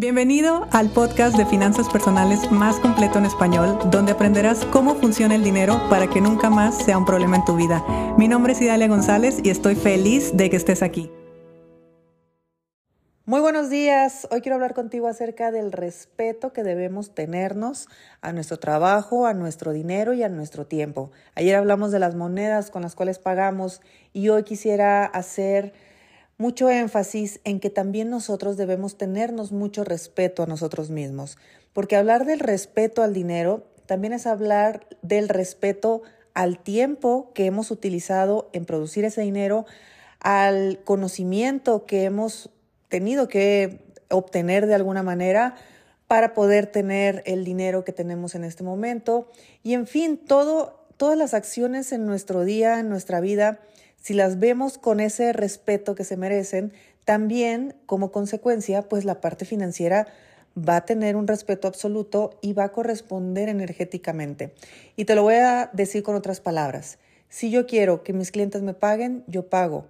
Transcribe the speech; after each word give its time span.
Bienvenido 0.00 0.66
al 0.72 0.88
podcast 0.88 1.36
de 1.36 1.44
finanzas 1.44 1.86
personales 1.90 2.50
más 2.50 2.80
completo 2.80 3.18
en 3.18 3.26
español, 3.26 3.78
donde 3.90 4.12
aprenderás 4.12 4.64
cómo 4.64 4.94
funciona 4.94 5.34
el 5.34 5.44
dinero 5.44 5.78
para 5.90 6.08
que 6.08 6.22
nunca 6.22 6.48
más 6.48 6.82
sea 6.82 6.96
un 6.96 7.04
problema 7.04 7.36
en 7.36 7.44
tu 7.44 7.54
vida. 7.54 7.84
Mi 8.16 8.26
nombre 8.26 8.54
es 8.54 8.62
Idalia 8.62 8.88
González 8.88 9.40
y 9.44 9.50
estoy 9.50 9.74
feliz 9.74 10.34
de 10.34 10.48
que 10.48 10.56
estés 10.56 10.82
aquí. 10.82 11.10
Muy 13.26 13.42
buenos 13.42 13.68
días. 13.68 14.26
Hoy 14.30 14.40
quiero 14.40 14.54
hablar 14.54 14.72
contigo 14.72 15.06
acerca 15.06 15.52
del 15.52 15.70
respeto 15.70 16.54
que 16.54 16.62
debemos 16.62 17.14
tenernos 17.14 17.86
a 18.22 18.32
nuestro 18.32 18.58
trabajo, 18.58 19.26
a 19.26 19.34
nuestro 19.34 19.74
dinero 19.74 20.14
y 20.14 20.22
a 20.22 20.30
nuestro 20.30 20.66
tiempo. 20.66 21.10
Ayer 21.34 21.56
hablamos 21.56 21.92
de 21.92 21.98
las 21.98 22.14
monedas 22.14 22.70
con 22.70 22.80
las 22.80 22.94
cuales 22.94 23.18
pagamos 23.18 23.82
y 24.14 24.30
hoy 24.30 24.44
quisiera 24.44 25.04
hacer 25.04 25.74
mucho 26.40 26.70
énfasis 26.70 27.38
en 27.44 27.60
que 27.60 27.68
también 27.68 28.08
nosotros 28.08 28.56
debemos 28.56 28.96
tenernos 28.96 29.52
mucho 29.52 29.84
respeto 29.84 30.42
a 30.42 30.46
nosotros 30.46 30.88
mismos, 30.88 31.36
porque 31.74 31.96
hablar 31.96 32.24
del 32.24 32.40
respeto 32.40 33.02
al 33.02 33.12
dinero 33.12 33.66
también 33.84 34.14
es 34.14 34.26
hablar 34.26 34.86
del 35.02 35.28
respeto 35.28 36.00
al 36.32 36.58
tiempo 36.58 37.30
que 37.34 37.44
hemos 37.44 37.70
utilizado 37.70 38.48
en 38.54 38.64
producir 38.64 39.04
ese 39.04 39.20
dinero, 39.20 39.66
al 40.18 40.80
conocimiento 40.82 41.84
que 41.84 42.04
hemos 42.04 42.48
tenido 42.88 43.28
que 43.28 43.84
obtener 44.08 44.66
de 44.66 44.74
alguna 44.74 45.02
manera 45.02 45.56
para 46.06 46.32
poder 46.32 46.66
tener 46.66 47.22
el 47.26 47.44
dinero 47.44 47.84
que 47.84 47.92
tenemos 47.92 48.34
en 48.34 48.44
este 48.44 48.64
momento. 48.64 49.28
Y 49.62 49.74
en 49.74 49.86
fin, 49.86 50.16
todo, 50.16 50.86
todas 50.96 51.18
las 51.18 51.34
acciones 51.34 51.92
en 51.92 52.06
nuestro 52.06 52.44
día, 52.44 52.80
en 52.80 52.88
nuestra 52.88 53.20
vida, 53.20 53.60
si 54.00 54.14
las 54.14 54.38
vemos 54.38 54.78
con 54.78 54.98
ese 54.98 55.32
respeto 55.32 55.94
que 55.94 56.04
se 56.04 56.16
merecen, 56.16 56.72
también 57.04 57.74
como 57.86 58.10
consecuencia, 58.10 58.82
pues 58.82 59.04
la 59.04 59.20
parte 59.20 59.44
financiera 59.44 60.06
va 60.56 60.76
a 60.76 60.84
tener 60.84 61.16
un 61.16 61.26
respeto 61.26 61.68
absoluto 61.68 62.38
y 62.40 62.52
va 62.52 62.64
a 62.64 62.72
corresponder 62.72 63.48
energéticamente. 63.48 64.52
Y 64.96 65.04
te 65.04 65.14
lo 65.14 65.22
voy 65.22 65.34
a 65.34 65.70
decir 65.72 66.02
con 66.02 66.14
otras 66.16 66.40
palabras. 66.40 66.98
Si 67.28 67.50
yo 67.50 67.66
quiero 67.66 68.02
que 68.02 68.12
mis 68.12 68.32
clientes 68.32 68.62
me 68.62 68.74
paguen, 68.74 69.22
yo 69.26 69.48
pago. 69.48 69.86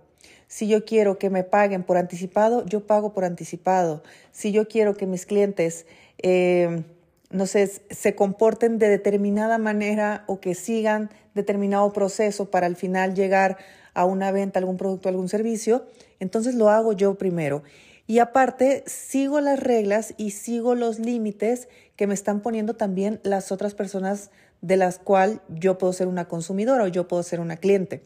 Si 0.47 0.67
yo 0.67 0.85
quiero 0.85 1.19
que 1.19 1.31
me 1.31 1.45
paguen 1.45 1.85
por 1.85 1.97
anticipado, 1.97 2.67
yo 2.67 2.87
pago 2.87 3.13
por 3.13 3.25
anticipado. 3.25 4.03
Si 4.33 4.53
yo 4.53 4.69
quiero 4.69 4.95
que 4.95 5.07
mis 5.07 5.25
clientes, 5.25 5.87
eh, 6.19 6.83
no 7.31 7.47
sé, 7.47 7.71
se 7.91 8.15
comporten 8.15 8.79
de 8.79 8.89
determinada 8.89 9.59
manera 9.59 10.25
o 10.27 10.41
que 10.41 10.55
sigan 10.55 11.11
determinado 11.35 11.93
proceso 11.93 12.51
para 12.51 12.67
al 12.67 12.77
final 12.77 13.15
llegar 13.15 13.59
a 13.95 14.05
una 14.05 14.33
venta, 14.33 14.59
algún 14.59 14.77
producto, 14.77 15.09
algún 15.09 15.29
servicio, 15.29 15.87
entonces 16.19 16.55
lo 16.55 16.71
hago 16.71 16.93
yo 16.93 17.17
primero. 17.17 17.63
Y 18.07 18.19
aparte, 18.19 18.83
sigo 18.87 19.41
las 19.41 19.61
reglas 19.61 20.15
y 20.17 20.31
sigo 20.31 20.75
los 20.75 20.99
límites 20.99 21.69
que 21.97 22.07
me 22.07 22.15
están 22.15 22.41
poniendo 22.41 22.75
también 22.75 23.21
las 23.23 23.53
otras 23.53 23.75
personas 23.75 24.31
de 24.63 24.77
las 24.77 24.99
cuales 24.99 25.39
yo 25.49 25.79
puedo 25.79 25.93
ser 25.93 26.09
una 26.09 26.27
consumidora 26.27 26.85
o 26.85 26.89
yo 26.89 27.07
puedo 27.07 27.23
ser 27.23 27.41
una 27.41 27.57
cliente. 27.57 28.03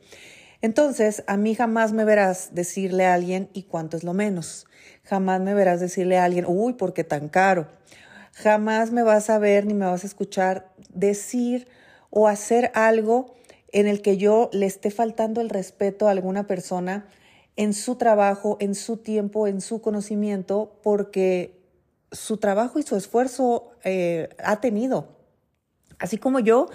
Entonces, 0.60 1.24
a 1.27 1.36
mí 1.36 1.55
jamás 1.55 1.92
me 1.92 2.05
verás 2.05 2.55
decirle 2.55 3.06
a 3.06 3.14
alguien, 3.14 3.50
¿y 3.52 3.64
cuánto 3.64 3.96
es 3.96 4.05
lo 4.05 4.14
menos? 4.14 4.66
Jamás 5.05 5.40
me 5.40 5.55
verás 5.55 5.80
decirle 5.80 6.18
a 6.18 6.24
alguien, 6.24 6.44
uy, 6.46 6.74
¿por 6.74 6.94
qué 6.94 7.05
tan 7.05 7.28
caro? 7.28 7.68
Jamás 8.32 8.90
me 8.90 9.02
vas 9.02 9.30
a 9.30 9.38
ver 9.38 9.66
ni 9.66 9.74
me 9.74 9.86
vas 9.86 10.05
a 10.05 10.06
escuchar 10.06 10.72
decir 10.92 11.68
o 12.10 12.28
hacer 12.28 12.70
algo 12.74 13.34
en 13.75 13.89
el 13.89 14.03
que 14.03 14.17
yo 14.17 14.48
le 14.53 14.67
esté 14.67 14.92
faltando 14.92 15.41
el 15.41 15.50
respeto 15.50 16.06
a 16.06 16.12
alguna 16.12 16.47
persona 16.47 17.08
en 17.56 17.75
su 17.75 17.97
trabajo, 17.97 18.56
en 18.61 18.77
su 18.77 18.98
tiempo, 18.98 19.48
en 19.48 19.61
su 19.61 19.80
conocimiento, 19.80 20.78
porque 20.83 21.61
su 22.12 22.36
trabajo 22.36 22.78
y 22.78 22.84
su 22.84 22.95
esfuerzo 22.95 23.72
eh, 23.83 24.28
ha 24.39 24.61
tenido. 24.61 25.08
Así 25.98 26.19
como 26.19 26.39
yo 26.39 26.69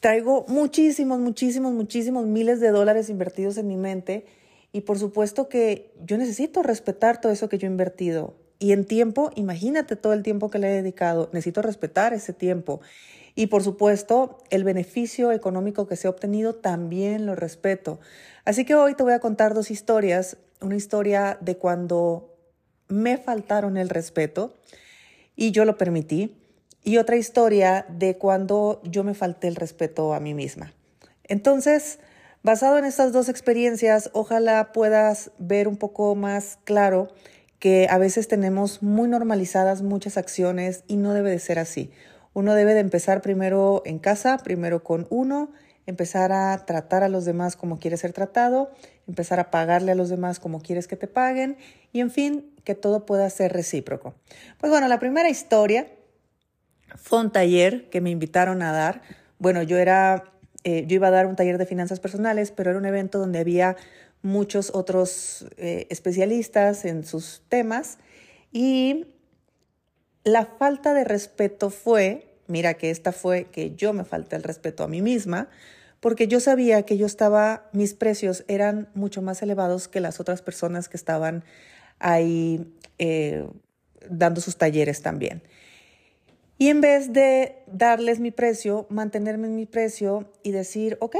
traigo 0.00 0.44
muchísimos, 0.48 1.20
muchísimos, 1.20 1.72
muchísimos 1.72 2.26
miles 2.26 2.58
de 2.58 2.70
dólares 2.70 3.10
invertidos 3.10 3.56
en 3.56 3.68
mi 3.68 3.76
mente 3.76 4.26
y 4.72 4.80
por 4.80 4.98
supuesto 4.98 5.48
que 5.48 5.92
yo 6.04 6.18
necesito 6.18 6.64
respetar 6.64 7.20
todo 7.20 7.30
eso 7.30 7.48
que 7.48 7.58
yo 7.58 7.68
he 7.68 7.70
invertido. 7.70 8.34
Y 8.58 8.72
en 8.72 8.86
tiempo, 8.86 9.30
imagínate 9.36 9.94
todo 9.94 10.12
el 10.12 10.24
tiempo 10.24 10.50
que 10.50 10.58
le 10.58 10.66
he 10.66 10.82
dedicado, 10.82 11.30
necesito 11.32 11.62
respetar 11.62 12.12
ese 12.12 12.32
tiempo. 12.32 12.80
Y 13.34 13.48
por 13.48 13.62
supuesto, 13.62 14.38
el 14.50 14.62
beneficio 14.62 15.32
económico 15.32 15.86
que 15.86 15.96
se 15.96 16.06
ha 16.06 16.10
obtenido 16.10 16.54
también 16.54 17.26
lo 17.26 17.34
respeto. 17.34 17.98
Así 18.44 18.64
que 18.64 18.74
hoy 18.74 18.94
te 18.94 19.02
voy 19.02 19.12
a 19.12 19.18
contar 19.18 19.54
dos 19.54 19.70
historias. 19.70 20.36
Una 20.60 20.76
historia 20.76 21.38
de 21.40 21.56
cuando 21.56 22.36
me 22.88 23.16
faltaron 23.18 23.76
el 23.76 23.88
respeto 23.88 24.54
y 25.34 25.50
yo 25.50 25.64
lo 25.64 25.76
permití. 25.76 26.36
Y 26.84 26.98
otra 26.98 27.16
historia 27.16 27.86
de 27.88 28.18
cuando 28.18 28.80
yo 28.84 29.04
me 29.04 29.14
falté 29.14 29.48
el 29.48 29.56
respeto 29.56 30.14
a 30.14 30.20
mí 30.20 30.34
misma. 30.34 30.72
Entonces, 31.24 31.98
basado 32.42 32.78
en 32.78 32.84
estas 32.84 33.12
dos 33.12 33.28
experiencias, 33.28 34.10
ojalá 34.12 34.70
puedas 34.72 35.30
ver 35.38 35.66
un 35.66 35.76
poco 35.76 36.14
más 36.14 36.58
claro 36.64 37.08
que 37.58 37.86
a 37.88 37.96
veces 37.96 38.28
tenemos 38.28 38.82
muy 38.82 39.08
normalizadas 39.08 39.80
muchas 39.80 40.18
acciones 40.18 40.84
y 40.86 40.96
no 40.96 41.14
debe 41.14 41.30
de 41.30 41.38
ser 41.38 41.58
así. 41.58 41.90
Uno 42.34 42.54
debe 42.54 42.74
de 42.74 42.80
empezar 42.80 43.22
primero 43.22 43.82
en 43.86 43.98
casa, 43.98 44.38
primero 44.38 44.82
con 44.82 45.06
uno, 45.08 45.50
empezar 45.86 46.32
a 46.32 46.66
tratar 46.66 47.02
a 47.02 47.08
los 47.08 47.24
demás 47.24 47.56
como 47.56 47.78
quieres 47.78 48.00
ser 48.00 48.12
tratado, 48.12 48.70
empezar 49.06 49.40
a 49.40 49.50
pagarle 49.50 49.92
a 49.92 49.94
los 49.94 50.08
demás 50.08 50.40
como 50.40 50.60
quieres 50.60 50.88
que 50.88 50.96
te 50.96 51.06
paguen 51.06 51.56
y 51.92 52.00
en 52.00 52.10
fin, 52.10 52.50
que 52.64 52.74
todo 52.74 53.06
pueda 53.06 53.28
ser 53.30 53.52
recíproco. 53.52 54.14
Pues 54.58 54.70
bueno, 54.70 54.88
la 54.88 54.98
primera 54.98 55.28
historia 55.28 55.86
fue 56.96 57.20
un 57.20 57.30
taller 57.30 57.88
que 57.90 58.00
me 58.00 58.10
invitaron 58.10 58.62
a 58.62 58.72
dar. 58.72 59.02
Bueno, 59.38 59.62
yo 59.62 59.78
era, 59.78 60.24
eh, 60.64 60.84
yo 60.86 60.96
iba 60.96 61.08
a 61.08 61.12
dar 61.12 61.26
un 61.26 61.36
taller 61.36 61.58
de 61.58 61.66
finanzas 61.66 62.00
personales, 62.00 62.50
pero 62.50 62.70
era 62.70 62.78
un 62.78 62.86
evento 62.86 63.18
donde 63.18 63.38
había 63.38 63.76
muchos 64.22 64.70
otros 64.74 65.46
eh, 65.58 65.86
especialistas 65.90 66.84
en 66.86 67.04
sus 67.04 67.42
temas 67.48 67.98
y 68.50 69.06
la 70.24 70.46
falta 70.46 70.94
de 70.94 71.04
respeto 71.04 71.70
fue, 71.70 72.26
mira 72.46 72.74
que 72.74 72.90
esta 72.90 73.12
fue 73.12 73.44
que 73.44 73.74
yo 73.74 73.92
me 73.92 74.04
falté 74.04 74.36
el 74.36 74.42
respeto 74.42 74.82
a 74.82 74.88
mí 74.88 75.02
misma, 75.02 75.48
porque 76.00 76.28
yo 76.28 76.40
sabía 76.40 76.82
que 76.82 76.96
yo 76.96 77.06
estaba, 77.06 77.68
mis 77.72 77.94
precios 77.94 78.44
eran 78.48 78.88
mucho 78.94 79.22
más 79.22 79.42
elevados 79.42 79.86
que 79.86 80.00
las 80.00 80.20
otras 80.20 80.42
personas 80.42 80.88
que 80.88 80.96
estaban 80.96 81.44
ahí 81.98 82.74
eh, 82.98 83.46
dando 84.10 84.40
sus 84.40 84.56
talleres 84.56 85.02
también. 85.02 85.42
Y 86.56 86.68
en 86.68 86.80
vez 86.80 87.12
de 87.12 87.56
darles 87.66 88.20
mi 88.20 88.30
precio, 88.30 88.86
mantenerme 88.88 89.46
en 89.46 89.56
mi 89.56 89.66
precio 89.66 90.30
y 90.42 90.52
decir, 90.52 90.96
ok, 91.00 91.16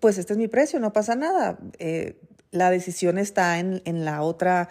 pues 0.00 0.18
este 0.18 0.32
es 0.32 0.38
mi 0.38 0.48
precio, 0.48 0.80
no 0.80 0.92
pasa 0.92 1.14
nada, 1.14 1.58
eh, 1.78 2.20
la 2.50 2.70
decisión 2.70 3.18
está 3.18 3.58
en, 3.58 4.04
la 4.04 4.22
otra, 4.22 4.68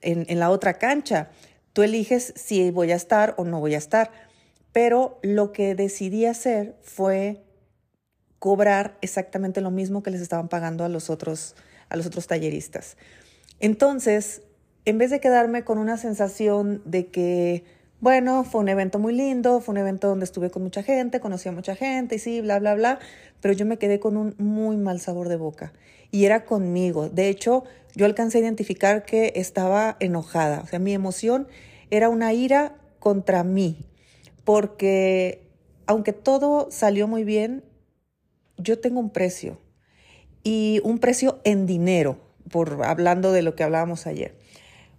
en 0.00 0.38
la 0.38 0.50
otra 0.50 0.74
cancha. 0.74 1.30
Tú 1.76 1.82
eliges 1.82 2.32
si 2.36 2.70
voy 2.70 2.90
a 2.90 2.94
estar 2.94 3.34
o 3.36 3.44
no 3.44 3.60
voy 3.60 3.74
a 3.74 3.76
estar. 3.76 4.10
Pero 4.72 5.18
lo 5.20 5.52
que 5.52 5.74
decidí 5.74 6.24
hacer 6.24 6.74
fue 6.80 7.44
cobrar 8.38 8.96
exactamente 9.02 9.60
lo 9.60 9.70
mismo 9.70 10.02
que 10.02 10.10
les 10.10 10.22
estaban 10.22 10.48
pagando 10.48 10.84
a 10.84 10.88
los 10.88 11.10
otros, 11.10 11.54
a 11.90 11.98
los 11.98 12.06
otros 12.06 12.28
talleristas. 12.28 12.96
Entonces, 13.60 14.40
en 14.86 14.96
vez 14.96 15.10
de 15.10 15.20
quedarme 15.20 15.64
con 15.64 15.76
una 15.76 15.98
sensación 15.98 16.80
de 16.86 17.08
que, 17.08 17.64
bueno, 18.00 18.44
fue 18.44 18.62
un 18.62 18.70
evento 18.70 18.98
muy 18.98 19.12
lindo, 19.12 19.60
fue 19.60 19.74
un 19.74 19.78
evento 19.78 20.08
donde 20.08 20.24
estuve 20.24 20.48
con 20.48 20.62
mucha 20.62 20.82
gente, 20.82 21.20
conocí 21.20 21.50
a 21.50 21.52
mucha 21.52 21.76
gente 21.76 22.14
y 22.14 22.18
sí, 22.18 22.40
bla, 22.40 22.58
bla, 22.58 22.74
bla, 22.74 23.00
pero 23.42 23.52
yo 23.52 23.66
me 23.66 23.76
quedé 23.76 24.00
con 24.00 24.16
un 24.16 24.34
muy 24.38 24.78
mal 24.78 24.98
sabor 24.98 25.28
de 25.28 25.36
boca. 25.36 25.74
Y 26.10 26.24
era 26.24 26.46
conmigo. 26.46 27.10
De 27.10 27.28
hecho, 27.28 27.64
yo 27.96 28.06
alcancé 28.06 28.38
a 28.38 28.42
identificar 28.42 29.04
que 29.04 29.32
estaba 29.34 29.96
enojada. 29.98 30.60
O 30.60 30.66
sea, 30.66 30.78
mi 30.78 30.92
emoción 30.92 31.48
era 31.90 32.08
una 32.08 32.32
ira 32.32 32.76
contra 33.00 33.42
mí, 33.42 33.86
porque 34.44 35.50
aunque 35.86 36.12
todo 36.12 36.68
salió 36.70 37.08
muy 37.08 37.24
bien, 37.24 37.64
yo 38.58 38.78
tengo 38.78 39.00
un 39.00 39.10
precio 39.10 39.58
y 40.42 40.80
un 40.84 40.98
precio 40.98 41.40
en 41.44 41.66
dinero, 41.66 42.18
por 42.50 42.84
hablando 42.84 43.32
de 43.32 43.42
lo 43.42 43.56
que 43.56 43.64
hablábamos 43.64 44.06
ayer, 44.06 44.38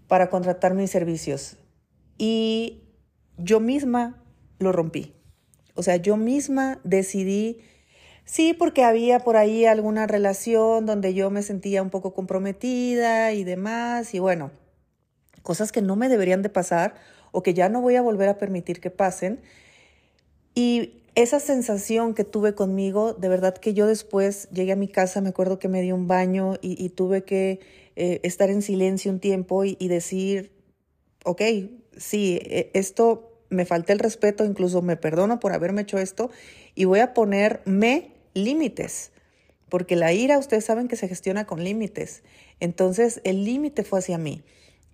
para 0.07 0.29
contratar 0.29 0.73
mis 0.73 0.89
servicios. 0.89 1.57
Y 2.17 2.83
yo 3.37 3.59
misma 3.59 4.23
lo 4.59 4.71
rompí. 4.71 5.13
O 5.75 5.83
sea, 5.83 5.97
yo 5.97 6.17
misma 6.17 6.79
decidí, 6.83 7.59
sí, 8.27 8.53
porque 8.53 8.83
había 8.83 9.19
por 9.19 9.37
ahí 9.37 9.65
alguna 9.65 10.05
relación 10.05 10.85
donde 10.85 11.15
yo 11.15 11.31
me 11.31 11.41
sentía 11.41 11.81
un 11.81 11.89
poco 11.89 12.13
comprometida 12.13 13.33
y 13.33 13.43
demás, 13.43 14.13
y 14.13 14.19
bueno, 14.19 14.51
cosas 15.41 15.71
que 15.71 15.81
no 15.81 15.95
me 15.95 16.09
deberían 16.09 16.43
de 16.43 16.49
pasar 16.49 16.93
o 17.31 17.41
que 17.41 17.55
ya 17.55 17.69
no 17.69 17.81
voy 17.81 17.95
a 17.95 18.01
volver 18.01 18.29
a 18.29 18.37
permitir 18.37 18.79
que 18.81 18.91
pasen. 18.91 19.39
Y 20.53 21.03
esa 21.15 21.39
sensación 21.39 22.13
que 22.13 22.23
tuve 22.23 22.53
conmigo, 22.53 23.13
de 23.13 23.29
verdad 23.29 23.55
que 23.55 23.73
yo 23.73 23.87
después 23.87 24.49
llegué 24.51 24.73
a 24.73 24.75
mi 24.75 24.87
casa, 24.87 25.21
me 25.21 25.29
acuerdo 25.29 25.57
que 25.57 25.67
me 25.67 25.81
di 25.81 25.91
un 25.91 26.07
baño 26.07 26.55
y, 26.61 26.89
tuve 26.89 27.23
que 27.23 27.59
eh, 27.95 28.19
estar 28.23 28.49
en 28.49 28.61
silencio 28.61 29.11
un 29.11 29.19
tiempo 29.19 29.65
y, 29.65 29.75
decir, 29.87 30.51
ok, 31.23 31.41
sí, 31.95 32.39
e, 32.43 32.69
esto 32.73 33.41
me 33.49 33.65
falta 33.65 33.93
el 33.93 33.99
respeto, 33.99 34.45
incluso 34.45 34.81
me 34.81 34.97
perdono 34.97 35.39
por 35.39 35.53
haberme 35.53 35.81
hecho 35.81 35.97
esto 35.97 36.29
y 36.75 36.85
voy 36.85 36.99
a 36.99 37.13
ponerme 37.13 38.11
límites, 38.43 39.11
porque 39.69 39.95
la 39.95 40.13
ira 40.13 40.37
ustedes 40.37 40.65
saben 40.65 40.87
que 40.87 40.95
se 40.95 41.07
gestiona 41.07 41.45
con 41.45 41.63
límites. 41.63 42.23
Entonces 42.59 43.21
el 43.23 43.43
límite 43.43 43.83
fue 43.83 43.99
hacia 43.99 44.17
mí. 44.17 44.43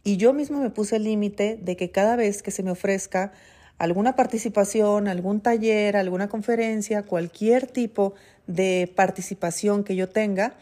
Y 0.03 0.17
yo 0.17 0.33
mismo 0.33 0.59
me 0.59 0.69
puse 0.69 0.97
el 0.97 1.03
límite 1.03 1.57
de 1.61 1.75
que 1.77 1.91
cada 1.91 2.15
vez 2.15 2.43
que 2.43 2.51
se 2.51 2.63
me 2.63 2.71
ofrezca 2.71 3.31
alguna 3.77 4.15
participación, 4.15 5.07
algún 5.07 5.41
taller, 5.41 5.95
alguna 5.95 6.29
conferencia, 6.29 7.03
cualquier 7.03 7.67
tipo 7.67 8.13
de 8.47 8.91
participación 8.95 9.83
que 9.83 9.95
yo 9.95 10.09
tenga, 10.09 10.55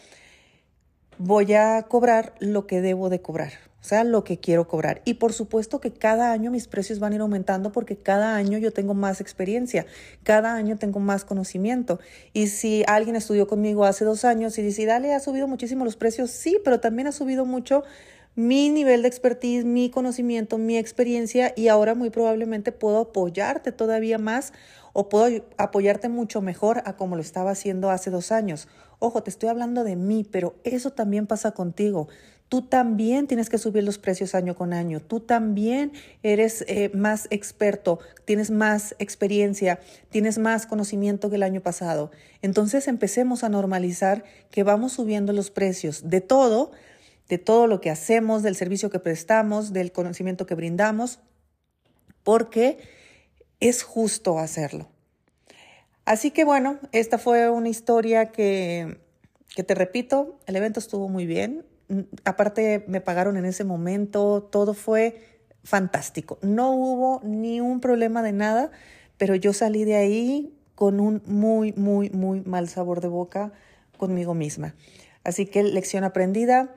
voy 1.17 1.53
a 1.53 1.83
cobrar 1.83 2.33
lo 2.39 2.67
que 2.67 2.81
debo 2.81 3.09
de 3.09 3.21
cobrar, 3.21 3.53
o 3.81 3.83
sea, 3.83 4.03
lo 4.03 4.23
que 4.23 4.37
quiero 4.37 4.67
cobrar. 4.67 5.01
Y 5.05 5.15
por 5.15 5.33
supuesto 5.33 5.81
que 5.81 5.91
cada 5.91 6.31
año 6.31 6.51
mis 6.51 6.67
precios 6.67 6.99
van 6.99 7.13
a 7.13 7.15
ir 7.15 7.21
aumentando 7.21 7.71
porque 7.71 7.97
cada 7.97 8.35
año 8.35 8.59
yo 8.59 8.71
tengo 8.71 8.93
más 8.93 9.21
experiencia, 9.21 9.87
cada 10.23 10.53
año 10.53 10.77
tengo 10.77 10.99
más 10.99 11.25
conocimiento. 11.25 11.99
Y 12.31 12.47
si 12.47 12.83
alguien 12.87 13.15
estudió 13.15 13.47
conmigo 13.47 13.85
hace 13.85 14.05
dos 14.05 14.23
años 14.23 14.57
y 14.59 14.61
dice, 14.61 14.85
dale, 14.85 15.13
ha 15.15 15.19
subido 15.19 15.47
muchísimo 15.47 15.83
los 15.83 15.95
precios, 15.95 16.29
sí, 16.29 16.59
pero 16.63 16.79
también 16.79 17.07
ha 17.07 17.11
subido 17.11 17.45
mucho 17.45 17.83
mi 18.35 18.69
nivel 18.69 19.01
de 19.01 19.07
expertise, 19.07 19.65
mi 19.65 19.89
conocimiento, 19.89 20.57
mi 20.57 20.77
experiencia 20.77 21.51
y 21.55 21.67
ahora 21.67 21.95
muy 21.95 22.11
probablemente 22.11 22.71
puedo 22.71 22.99
apoyarte 22.99 23.71
todavía 23.71 24.19
más 24.19 24.53
o 24.93 25.09
puedo 25.09 25.43
apoyarte 25.57 26.07
mucho 26.07 26.41
mejor 26.41 26.81
a 26.85 26.95
como 26.95 27.15
lo 27.15 27.21
estaba 27.21 27.51
haciendo 27.51 27.89
hace 27.89 28.09
dos 28.09 28.31
años. 28.31 28.67
Ojo, 28.99 29.23
te 29.23 29.31
estoy 29.31 29.49
hablando 29.49 29.83
de 29.83 29.95
mí, 29.95 30.23
pero 30.29 30.55
eso 30.63 30.91
también 30.91 31.27
pasa 31.27 31.51
contigo. 31.51 32.07
Tú 32.51 32.63
también 32.63 33.27
tienes 33.27 33.47
que 33.47 33.57
subir 33.57 33.85
los 33.85 33.97
precios 33.97 34.35
año 34.35 34.57
con 34.57 34.73
año. 34.73 34.99
Tú 34.99 35.21
también 35.21 35.93
eres 36.21 36.65
eh, 36.67 36.91
más 36.93 37.29
experto, 37.29 37.99
tienes 38.25 38.51
más 38.51 38.93
experiencia, 38.99 39.79
tienes 40.09 40.37
más 40.37 40.65
conocimiento 40.65 41.29
que 41.29 41.37
el 41.37 41.43
año 41.43 41.61
pasado. 41.61 42.11
Entonces 42.41 42.89
empecemos 42.89 43.45
a 43.45 43.49
normalizar 43.49 44.25
que 44.49 44.63
vamos 44.63 44.91
subiendo 44.91 45.31
los 45.31 45.49
precios 45.49 46.09
de 46.09 46.19
todo 46.19 46.73
de 47.29 47.37
todo 47.37 47.67
lo 47.67 47.79
que 47.79 47.89
hacemos, 47.89 48.43
del 48.43 48.57
servicio 48.57 48.89
que 48.89 48.99
prestamos, 48.99 49.71
del 49.71 49.93
conocimiento 49.93 50.45
que 50.45 50.53
brindamos, 50.53 51.19
porque 52.25 52.79
es 53.61 53.83
justo 53.83 54.39
hacerlo. 54.39 54.89
Así 56.03 56.31
que 56.31 56.43
bueno, 56.43 56.79
esta 56.91 57.17
fue 57.17 57.49
una 57.49 57.69
historia 57.69 58.33
que, 58.33 58.97
que 59.55 59.63
te 59.63 59.73
repito, 59.73 60.37
el 60.47 60.57
evento 60.57 60.81
estuvo 60.81 61.07
muy 61.07 61.25
bien. 61.25 61.70
Aparte 62.25 62.83
me 62.87 63.01
pagaron 63.01 63.37
en 63.37 63.45
ese 63.45 63.63
momento, 63.63 64.43
todo 64.43 64.73
fue 64.73 65.21
fantástico. 65.63 66.37
No 66.41 66.71
hubo 66.71 67.21
ni 67.23 67.61
un 67.61 67.79
problema 67.79 68.23
de 68.23 68.33
nada, 68.33 68.71
pero 69.17 69.35
yo 69.35 69.53
salí 69.53 69.83
de 69.83 69.95
ahí 69.95 70.57
con 70.75 70.99
un 70.99 71.21
muy, 71.25 71.73
muy, 71.73 72.09
muy 72.09 72.41
mal 72.41 72.67
sabor 72.67 73.01
de 73.01 73.07
boca 73.07 73.51
conmigo 73.97 74.33
misma. 74.33 74.75
Así 75.23 75.45
que 75.45 75.63
lección 75.63 76.03
aprendida, 76.03 76.75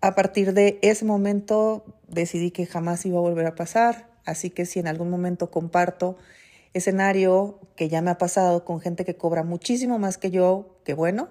a 0.00 0.14
partir 0.14 0.54
de 0.54 0.78
ese 0.82 1.04
momento 1.04 1.84
decidí 2.06 2.52
que 2.52 2.66
jamás 2.66 3.04
iba 3.04 3.18
a 3.18 3.22
volver 3.22 3.46
a 3.46 3.56
pasar, 3.56 4.08
así 4.24 4.50
que 4.50 4.64
si 4.64 4.78
en 4.78 4.86
algún 4.86 5.10
momento 5.10 5.50
comparto 5.50 6.16
escenario 6.72 7.58
que 7.74 7.88
ya 7.88 8.02
me 8.02 8.10
ha 8.10 8.18
pasado 8.18 8.64
con 8.64 8.80
gente 8.80 9.04
que 9.04 9.16
cobra 9.16 9.42
muchísimo 9.42 9.98
más 9.98 10.18
que 10.18 10.30
yo, 10.30 10.78
que 10.84 10.94
bueno, 10.94 11.30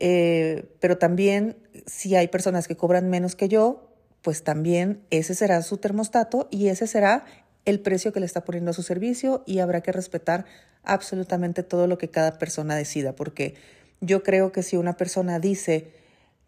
eh, 0.00 0.68
pero 0.80 0.98
también 0.98 1.56
si 1.86 2.16
hay 2.16 2.28
personas 2.28 2.68
que 2.68 2.76
cobran 2.76 3.08
menos 3.08 3.36
que 3.36 3.48
yo, 3.48 3.90
pues 4.22 4.42
también 4.42 5.02
ese 5.10 5.34
será 5.34 5.60
su 5.62 5.76
termostato 5.76 6.48
y 6.50 6.68
ese 6.68 6.86
será 6.86 7.24
el 7.64 7.80
precio 7.80 8.12
que 8.12 8.20
le 8.20 8.26
está 8.26 8.44
poniendo 8.44 8.70
a 8.70 8.74
su 8.74 8.82
servicio 8.82 9.42
y 9.46 9.58
habrá 9.58 9.82
que 9.82 9.92
respetar 9.92 10.44
absolutamente 10.82 11.62
todo 11.62 11.86
lo 11.86 11.98
que 11.98 12.10
cada 12.10 12.38
persona 12.38 12.76
decida, 12.76 13.14
porque 13.14 13.54
yo 14.00 14.22
creo 14.22 14.52
que 14.52 14.62
si 14.62 14.76
una 14.76 14.96
persona 14.96 15.38
dice, 15.38 15.92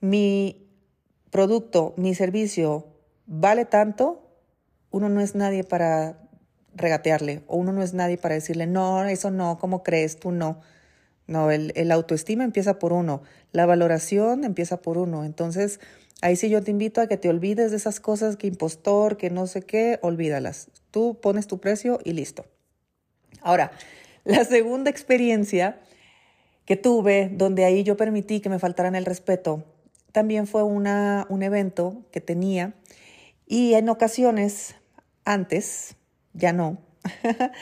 mi 0.01 0.69
producto, 1.31 1.95
mi 1.97 2.15
servicio 2.15 2.87
vale 3.27 3.65
tanto, 3.65 4.23
uno 4.91 5.09
no 5.09 5.21
es 5.21 5.35
nadie 5.35 5.65
para 5.65 6.19
regatearle 6.75 7.43
o 7.47 7.57
uno 7.57 7.73
no 7.73 7.83
es 7.83 7.95
nadie 7.95 8.19
para 8.19 8.35
decirle, 8.35 8.67
no, 8.67 9.05
eso 9.05 9.31
no, 9.31 9.59
¿cómo 9.59 9.83
crees? 9.83 10.19
Tú 10.19 10.31
no. 10.31 10.61
No, 11.27 11.51
el, 11.51 11.91
autoestima 11.91 12.45
empieza 12.45 12.79
por 12.79 12.93
uno, 12.93 13.23
la 13.53 13.67
valoración 13.67 14.45
empieza 14.45 14.81
por 14.81 14.97
uno. 14.97 15.25
Entonces, 15.25 15.81
ahí 16.23 16.37
sí 16.37 16.49
yo 16.49 16.63
te 16.63 16.71
invito 16.71 17.01
a 17.01 17.09
que 17.09 17.17
te 17.17 17.29
olvides 17.29 17.73
de 17.73 17.77
esas 17.77 17.99
cosas 17.99 18.37
que 18.37 18.47
impostor, 18.47 19.17
que 19.17 19.31
no 19.31 19.47
sé 19.47 19.63
qué, 19.63 19.99
olvídalas. 20.03 20.69
Tú 20.91 21.19
pones 21.21 21.47
tu 21.49 21.59
precio 21.59 21.99
y 22.05 22.13
listo. 22.13 22.47
Ahora, 23.43 23.73
la 24.25 24.45
segunda 24.45 24.91
experiencia 24.91 25.81
que 26.65 26.77
tuve, 26.77 27.31
donde 27.33 27.65
ahí 27.65 27.83
yo 27.83 27.97
permití 27.97 28.41
que 28.41 28.49
me 28.49 28.59
faltaran 28.59 28.95
el 28.95 29.05
respeto, 29.05 29.65
también 30.13 30.47
fue 30.47 30.63
una, 30.63 31.27
un 31.29 31.43
evento 31.43 32.05
que 32.11 32.21
tenía 32.21 32.75
y 33.47 33.75
en 33.75 33.89
ocasiones 33.89 34.75
antes, 35.25 35.97
ya 36.33 36.53
no, 36.53 36.79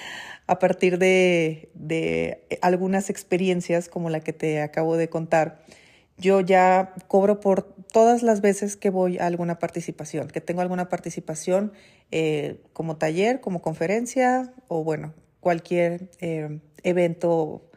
a 0.46 0.58
partir 0.58 0.98
de, 0.98 1.70
de, 1.74 2.46
algunas 2.60 3.10
experiencias 3.10 3.88
como 3.88 4.10
la 4.10 4.20
que 4.20 4.32
te 4.32 4.60
acabo 4.60 4.96
de 4.96 5.08
contar, 5.08 5.62
yo 6.16 6.40
ya 6.40 6.94
cobro 7.08 7.40
por 7.40 7.62
todas 7.92 8.22
las 8.22 8.40
veces 8.40 8.76
que 8.76 8.90
voy 8.90 9.18
a 9.18 9.26
alguna 9.26 9.58
participación, 9.58 10.28
que 10.28 10.40
tengo 10.40 10.60
alguna 10.60 10.88
participación 10.88 11.72
eh, 12.10 12.60
como 12.72 12.96
taller, 12.96 13.40
como 13.40 13.62
conferencia 13.62 14.52
o 14.68 14.84
bueno, 14.84 15.14
cualquier 15.40 16.10
eh, 16.20 16.60
evento 16.82 17.70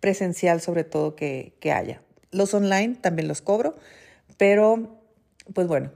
presencial 0.00 0.60
sobre 0.60 0.84
todo 0.84 1.16
que, 1.16 1.54
que 1.60 1.72
haya. 1.72 2.02
Los 2.30 2.54
online 2.54 2.96
también 2.96 3.28
los 3.28 3.42
cobro, 3.42 3.76
pero, 4.36 5.00
pues 5.52 5.66
bueno, 5.66 5.90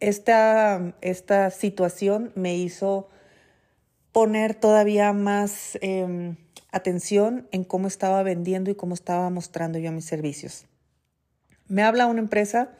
esta, 0.00 0.94
esta 1.00 1.50
situación 1.50 2.32
me 2.34 2.56
hizo 2.56 3.08
poner 4.16 4.54
todavía 4.54 5.12
más 5.12 5.76
em, 5.82 6.36
atención 6.72 7.46
en 7.52 7.64
cómo 7.64 7.86
estaba 7.86 8.22
vendiendo 8.22 8.70
y 8.70 8.74
cómo 8.74 8.94
estaba 8.94 9.28
mostrando 9.28 9.78
yo 9.78 9.92
mis 9.92 10.06
servicios. 10.06 10.64
Me 11.68 11.82
habla 11.82 12.06
una 12.06 12.20
empresa 12.20 12.70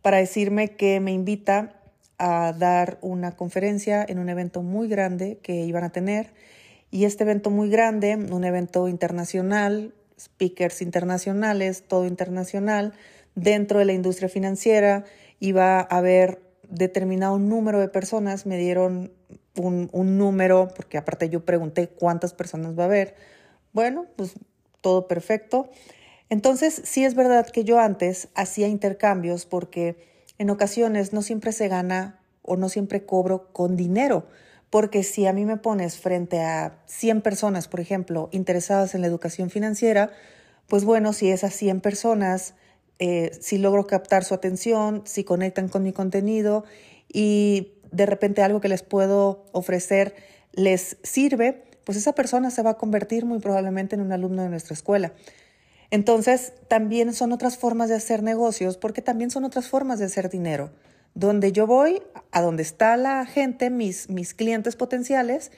para 0.00 0.16
decirme 0.16 0.68
que 0.76 0.98
me 1.00 1.12
invita 1.12 1.82
a 2.16 2.54
dar 2.58 2.96
una 3.02 3.32
conferencia 3.32 4.02
en 4.08 4.18
un 4.18 4.30
evento 4.30 4.62
muy 4.62 4.88
grande 4.88 5.38
que 5.42 5.52
iban 5.66 5.84
a 5.84 5.90
tener. 5.90 6.32
Y 6.90 7.04
este 7.04 7.24
evento 7.24 7.50
muy 7.50 7.68
grande, 7.68 8.16
un 8.16 8.44
evento 8.44 8.88
internacional, 8.88 9.92
speakers 10.18 10.80
internacionales, 10.80 11.84
todo 11.86 12.06
internacional, 12.06 12.94
dentro 13.34 13.80
de 13.80 13.84
la 13.84 13.92
industria 13.92 14.30
financiera 14.30 15.04
iba 15.40 15.78
a 15.78 15.82
haber 15.82 16.40
determinado 16.70 17.38
número 17.38 17.80
de 17.80 17.88
personas, 17.88 18.46
me 18.46 18.56
dieron 18.56 19.12
un, 19.56 20.18
número, 20.18 20.68
porque 20.74 20.98
aparte 20.98 21.28
yo 21.28 21.44
pregunté 21.44 21.88
cuántas 21.88 22.34
personas 22.34 22.78
va 22.78 22.84
a 22.84 22.86
haber. 22.86 23.14
Bueno, 23.72 24.06
pues 24.16 24.34
todo 24.80 25.08
perfecto. 25.08 25.70
Entonces, 26.28 26.80
sí 26.84 27.04
es 27.04 27.14
verdad 27.14 27.46
que 27.46 27.64
yo 27.64 27.78
antes 27.78 28.28
hacía 28.34 28.68
intercambios 28.68 29.46
porque 29.46 29.96
en 30.38 30.50
ocasiones 30.50 31.12
no 31.12 31.22
siempre 31.22 31.52
se 31.52 31.68
gana 31.68 32.20
o 32.42 32.56
no 32.56 32.68
siempre 32.68 33.04
cobro 33.04 33.52
con 33.52 33.76
dinero, 33.76 34.26
porque 34.70 35.02
si 35.02 35.26
a 35.26 35.32
mí 35.32 35.44
me 35.44 35.56
pones 35.56 35.98
frente 35.98 36.40
a 36.40 36.78
100 36.86 37.22
personas, 37.22 37.68
por 37.68 37.80
ejemplo, 37.80 38.28
interesadas 38.32 38.94
en 38.94 39.02
la 39.02 39.08
educación 39.08 39.50
financiera, 39.50 40.10
pues 40.68 40.84
bueno, 40.84 41.12
si 41.12 41.30
esas 41.30 41.52
100 41.54 41.80
personas 41.80 42.54
eh, 43.02 43.30
si 43.40 43.56
logro 43.56 43.86
captar 43.86 44.24
su 44.24 44.34
atención, 44.34 45.00
si 45.06 45.24
conectan 45.24 45.68
con 45.68 45.82
mi 45.82 45.90
contenido 45.90 46.64
y 47.10 47.72
de 47.92 48.06
repente 48.06 48.42
algo 48.42 48.60
que 48.60 48.68
les 48.68 48.82
puedo 48.82 49.46
ofrecer 49.52 50.14
les 50.52 50.96
sirve, 51.02 51.64
pues 51.84 51.96
esa 51.96 52.14
persona 52.14 52.50
se 52.50 52.62
va 52.62 52.70
a 52.70 52.76
convertir 52.76 53.24
muy 53.24 53.38
probablemente 53.38 53.94
en 53.94 54.02
un 54.02 54.12
alumno 54.12 54.42
de 54.42 54.48
nuestra 54.48 54.74
escuela. 54.74 55.12
Entonces, 55.90 56.52
también 56.68 57.12
son 57.14 57.32
otras 57.32 57.58
formas 57.58 57.88
de 57.88 57.96
hacer 57.96 58.22
negocios, 58.22 58.76
porque 58.76 59.02
también 59.02 59.30
son 59.30 59.44
otras 59.44 59.68
formas 59.68 59.98
de 59.98 60.04
hacer 60.04 60.30
dinero. 60.30 60.70
Donde 61.14 61.50
yo 61.50 61.66
voy, 61.66 62.02
a 62.30 62.42
donde 62.42 62.62
está 62.62 62.96
la 62.96 63.26
gente, 63.26 63.70
mis, 63.70 64.08
mis 64.08 64.34
clientes 64.34 64.76
potenciales, 64.76 65.50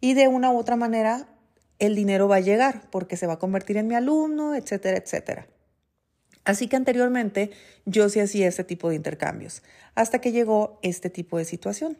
y 0.00 0.14
de 0.14 0.28
una 0.28 0.50
u 0.50 0.58
otra 0.58 0.76
manera 0.76 1.28
el 1.78 1.94
dinero 1.94 2.26
va 2.26 2.36
a 2.36 2.40
llegar, 2.40 2.88
porque 2.90 3.18
se 3.18 3.26
va 3.26 3.34
a 3.34 3.38
convertir 3.38 3.76
en 3.76 3.86
mi 3.86 3.94
alumno, 3.94 4.54
etcétera, 4.54 4.96
etcétera. 4.96 5.46
Así 6.46 6.68
que 6.68 6.76
anteriormente 6.76 7.50
yo 7.86 8.08
sí 8.08 8.20
hacía 8.20 8.46
este 8.46 8.62
tipo 8.62 8.88
de 8.88 8.94
intercambios, 8.94 9.62
hasta 9.96 10.20
que 10.20 10.30
llegó 10.30 10.78
este 10.82 11.10
tipo 11.10 11.38
de 11.38 11.44
situación, 11.44 11.98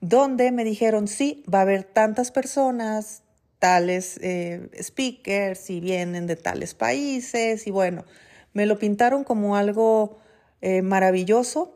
donde 0.00 0.52
me 0.52 0.64
dijeron, 0.64 1.08
sí, 1.08 1.42
va 1.52 1.58
a 1.58 1.62
haber 1.62 1.82
tantas 1.82 2.30
personas, 2.30 3.24
tales 3.58 4.18
eh, 4.22 4.70
speakers, 4.80 5.68
y 5.70 5.80
vienen 5.80 6.28
de 6.28 6.36
tales 6.36 6.74
países, 6.74 7.66
y 7.66 7.72
bueno, 7.72 8.04
me 8.52 8.64
lo 8.64 8.78
pintaron 8.78 9.24
como 9.24 9.56
algo 9.56 10.18
eh, 10.60 10.82
maravilloso. 10.82 11.74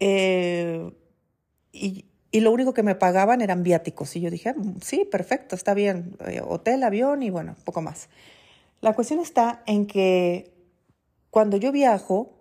Eh, 0.00 0.90
y, 1.70 2.04
y 2.32 2.40
lo 2.40 2.50
único 2.50 2.74
que 2.74 2.82
me 2.82 2.96
pagaban 2.96 3.42
eran 3.42 3.62
viáticos. 3.62 4.16
Y 4.16 4.20
yo 4.22 4.30
dije, 4.30 4.54
mm, 4.54 4.80
sí, 4.82 5.04
perfecto, 5.04 5.54
está 5.54 5.72
bien, 5.72 6.16
hotel, 6.48 6.82
avión 6.82 7.22
y 7.22 7.30
bueno, 7.30 7.54
poco 7.64 7.80
más. 7.80 8.08
La 8.80 8.92
cuestión 8.92 9.20
está 9.20 9.62
en 9.66 9.86
que 9.86 10.53
cuando 11.34 11.56
yo 11.56 11.72
viajo, 11.72 12.32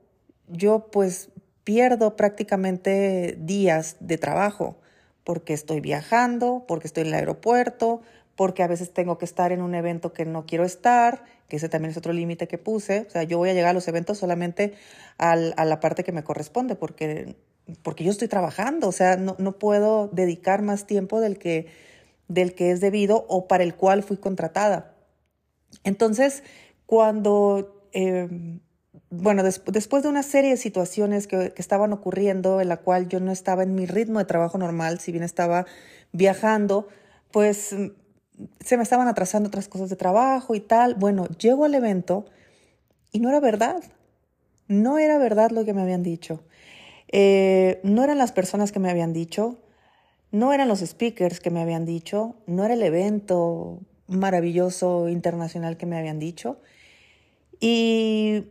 yo 0.48 0.92
pues 0.92 1.32
pierdo 1.64 2.16
prácticamente 2.16 3.36
días 3.40 3.98
de 4.02 4.20
trabajo 4.20 4.78
porque 5.24 5.54
estoy 5.54 5.82
viajando, 5.82 6.66
porque 6.68 6.86
estoy 6.86 7.02
en 7.02 7.08
el 7.08 7.16
aeropuerto, 7.16 8.02
porque 8.36 8.62
a 8.62 8.68
veces 8.68 8.94
tengo 8.94 9.18
que 9.18 9.26
estar 9.26 9.52
en 9.52 9.64
un 9.64 9.74
evento 9.74 10.14
que 10.14 10.26
no 10.26 10.46
quiero 10.46 10.64
estar, 10.64 11.24
que 11.48 11.56
ese 11.56 11.70
también 11.70 11.90
es 11.90 11.98
otro 11.98 12.14
límite 12.14 12.48
que 12.48 12.60
puse. 12.60 13.08
O 13.08 13.10
sea, 13.10 13.24
yo 13.24 13.40
voy 13.40 13.50
a 13.50 13.56
llegar 13.56 13.72
a 13.72 13.74
los 13.74 13.88
eventos 13.88 14.20
solamente 14.20 14.76
a 15.18 15.36
la 15.36 15.80
parte 15.80 16.04
que 16.04 16.12
me 16.12 16.24
corresponde, 16.24 16.76
porque, 16.76 17.36
porque 17.82 18.04
yo 18.04 18.12
estoy 18.12 18.28
trabajando, 18.28 18.90
o 18.90 18.92
sea, 18.92 19.18
no, 19.18 19.36
no 19.40 19.58
puedo 19.58 20.08
dedicar 20.10 20.62
más 20.62 20.86
tiempo 20.86 21.20
del 21.20 21.40
que, 21.40 21.66
del 22.28 22.54
que 22.54 22.70
es 22.70 22.80
debido 22.80 23.26
o 23.28 23.48
para 23.48 23.64
el 23.64 23.74
cual 23.74 24.04
fui 24.04 24.18
contratada. 24.18 24.94
Entonces, 25.84 26.44
cuando 26.86 27.90
eh, 27.94 28.60
bueno, 29.10 29.44
después 29.44 30.04
de 30.04 30.10
una 30.10 30.24
serie 30.24 30.52
de 30.52 30.58
situaciones 30.58 31.28
que, 31.28 31.54
estaban 31.58 31.94
ocurriendo, 31.94 32.62
en 32.62 32.70
la 32.70 32.78
cual 32.78 33.10
yo 33.10 33.20
no 33.20 33.32
estaba 33.32 33.64
en 33.64 33.76
mi 33.76 33.86
ritmo 33.86 34.20
de 34.20 34.26
trabajo 34.26 34.58
normal, 34.58 35.00
si 35.00 35.12
bien 35.12 35.24
estaba 35.24 35.66
viajando, 36.12 36.88
pues 37.32 37.74
mm, 37.74 37.88
se 38.60 38.78
me 38.78 38.84
estaban 38.84 39.08
atrasando 39.08 39.48
otras 39.48 39.68
cosas 39.68 39.90
de 39.90 39.96
trabajo 39.96 40.56
y 40.56 40.60
tal. 40.60 40.96
Bueno, 40.96 41.28
llego 41.40 41.66
al 41.66 41.76
evento 41.76 42.26
y 43.12 43.20
no 43.20 43.30
era 43.30 43.40
verdad. 43.40 43.84
No 44.68 44.98
era 44.98 45.18
verdad 45.18 45.52
lo 45.52 45.66
que 45.66 45.74
me 45.74 45.82
habían 45.82 46.04
dicho. 46.04 46.44
Eh, 47.10 47.80
no 47.84 48.04
eran 48.04 48.18
las 48.18 48.32
personas 48.32 48.72
que 48.72 48.80
me 48.80 48.90
habían 48.90 49.14
dicho, 49.14 49.60
no 50.32 50.52
eran 50.54 50.68
los 50.68 50.80
speakers 50.80 51.40
que 51.40 51.52
me 51.52 51.62
habían 51.62 51.86
dicho, 51.86 52.36
no 52.48 52.66
era 52.66 52.74
el 52.74 52.82
evento 52.82 53.82
maravilloso 54.08 55.10
internacional 55.10 55.78
que 55.78 55.86
me 55.86 55.98
habían 55.98 56.18
dicho. 56.18 56.60
Y 57.60 58.46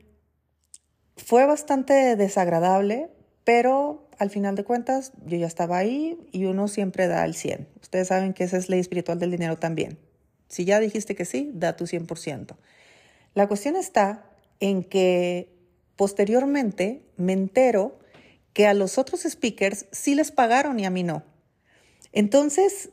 fue 1.25 1.47
bastante 1.47 2.17
desagradable, 2.17 3.09
pero 3.45 4.09
al 4.19 4.31
final 4.31 4.55
de 4.55 4.65
cuentas 4.65 5.13
yo 5.25 5.37
ya 5.37 5.47
estaba 5.47 5.79
ahí 5.79 6.19
y 6.33 6.45
uno 6.45 6.69
siempre 6.69 7.07
da 7.07 7.25
el 7.25 7.35
100. 7.35 7.69
Ustedes 7.81 8.09
saben 8.09 8.35
que 8.35 8.45
esa 8.45 8.57
es 8.57 8.69
ley 8.69 8.81
espiritual 8.81 9.19
del 9.19 9.31
dinero 9.31 9.57
también. 9.57 9.99
Si 10.49 10.65
ya 10.65 10.81
dijiste 10.81 11.15
que 11.15 11.25
sí, 11.25 11.51
da 11.55 11.77
tu 11.77 11.87
100%. 11.87 12.57
La 13.35 13.49
cuestión 13.49 13.77
está 13.77 14.31
en 14.61 14.85
que 14.85 15.55
posteriormente 15.97 17.03
me 17.17 17.33
entero 17.33 17.99
que 18.53 18.67
a 18.67 18.75
los 18.75 18.99
otros 18.99 19.23
speakers 19.23 19.87
sí 19.93 20.15
les 20.15 20.31
pagaron 20.31 20.79
y 20.79 20.85
a 20.85 20.91
mí 20.91 21.03
no. 21.03 21.23
Entonces, 22.13 22.91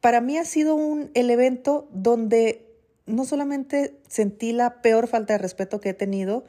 para 0.00 0.20
mí 0.20 0.38
ha 0.38 0.44
sido 0.44 0.74
un, 0.74 1.10
el 1.14 1.30
evento 1.30 1.88
donde 1.92 2.66
no 3.06 3.24
solamente 3.24 4.00
sentí 4.08 4.52
la 4.52 4.80
peor 4.82 5.08
falta 5.08 5.34
de 5.34 5.38
respeto 5.38 5.80
que 5.80 5.90
he 5.90 5.94
tenido, 5.94 6.44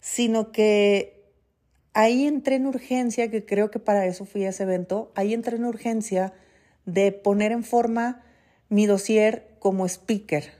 sino 0.00 0.52
que 0.52 1.18
ahí 1.94 2.26
entré 2.26 2.56
en 2.56 2.66
urgencia, 2.66 3.30
que 3.30 3.44
creo 3.44 3.70
que 3.70 3.78
para 3.78 4.06
eso 4.06 4.24
fui 4.24 4.44
a 4.44 4.50
ese 4.50 4.62
evento, 4.62 5.10
ahí 5.14 5.34
entré 5.34 5.56
en 5.56 5.64
urgencia 5.64 6.32
de 6.86 7.12
poner 7.12 7.52
en 7.52 7.64
forma 7.64 8.24
mi 8.68 8.86
dossier 8.86 9.56
como 9.58 9.86
speaker, 9.86 10.52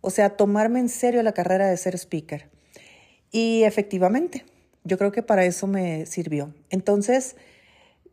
o 0.00 0.10
sea, 0.10 0.36
tomarme 0.36 0.80
en 0.80 0.88
serio 0.88 1.22
la 1.22 1.32
carrera 1.32 1.68
de 1.68 1.76
ser 1.76 1.94
speaker. 1.96 2.48
Y 3.30 3.64
efectivamente, 3.64 4.44
yo 4.84 4.96
creo 4.98 5.12
que 5.12 5.22
para 5.22 5.44
eso 5.44 5.66
me 5.66 6.06
sirvió. 6.06 6.54
Entonces, 6.70 7.36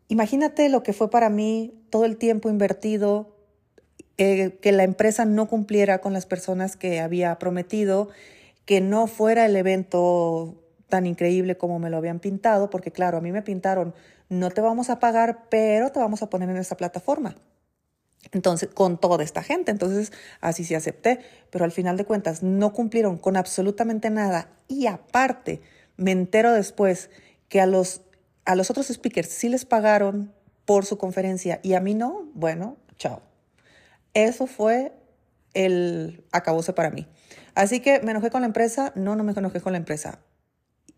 imagínate 0.08 0.68
lo 0.68 0.82
que 0.82 0.92
fue 0.92 1.10
para 1.10 1.30
mí 1.30 1.72
todo 1.90 2.04
el 2.04 2.16
tiempo 2.16 2.50
invertido, 2.50 3.36
eh, 4.18 4.58
que 4.60 4.72
la 4.72 4.84
empresa 4.84 5.24
no 5.24 5.46
cumpliera 5.46 6.00
con 6.00 6.12
las 6.12 6.26
personas 6.26 6.76
que 6.76 7.00
había 7.00 7.38
prometido, 7.38 8.08
que 8.66 8.80
no 8.82 9.06
fuera 9.06 9.46
el 9.46 9.56
evento 9.56 10.62
tan 10.88 11.06
increíble 11.06 11.56
como 11.56 11.78
me 11.78 11.88
lo 11.88 11.96
habían 11.96 12.20
pintado, 12.20 12.68
porque 12.68 12.92
claro, 12.92 13.18
a 13.18 13.20
mí 13.20 13.32
me 13.32 13.42
pintaron, 13.42 13.94
no 14.28 14.50
te 14.50 14.60
vamos 14.60 14.90
a 14.90 14.98
pagar, 14.98 15.48
pero 15.48 15.90
te 15.90 15.98
vamos 15.98 16.22
a 16.22 16.28
poner 16.28 16.50
en 16.50 16.56
esta 16.58 16.76
plataforma. 16.76 17.36
Entonces, 18.32 18.68
con 18.74 18.98
toda 18.98 19.22
esta 19.22 19.42
gente, 19.42 19.70
entonces 19.70 20.12
así 20.40 20.64
sí 20.64 20.74
acepté, 20.74 21.20
pero 21.50 21.64
al 21.64 21.72
final 21.72 21.96
de 21.96 22.04
cuentas 22.04 22.42
no 22.42 22.72
cumplieron 22.72 23.18
con 23.18 23.36
absolutamente 23.36 24.10
nada 24.10 24.50
y 24.68 24.86
aparte 24.86 25.62
me 25.96 26.10
entero 26.10 26.52
después 26.52 27.08
que 27.48 27.60
a 27.60 27.66
los, 27.66 28.02
a 28.44 28.56
los 28.56 28.70
otros 28.70 28.88
speakers 28.88 29.28
sí 29.28 29.48
les 29.48 29.64
pagaron 29.64 30.32
por 30.64 30.84
su 30.84 30.98
conferencia 30.98 31.60
y 31.62 31.74
a 31.74 31.80
mí 31.80 31.94
no, 31.94 32.28
bueno, 32.34 32.76
chao. 32.98 33.22
Eso 34.12 34.46
fue 34.46 34.92
el 35.56 36.22
acabose 36.32 36.72
para 36.74 36.90
mí. 36.90 37.08
Así 37.54 37.80
que 37.80 38.00
me 38.00 38.10
enojé 38.10 38.30
con 38.30 38.42
la 38.42 38.46
empresa, 38.46 38.92
no, 38.94 39.16
no 39.16 39.24
me 39.24 39.32
enojé 39.32 39.60
con 39.60 39.72
la 39.72 39.78
empresa. 39.78 40.20